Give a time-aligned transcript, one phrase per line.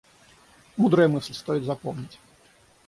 [0.77, 2.17] Мудрая мысль, стоит запомнить.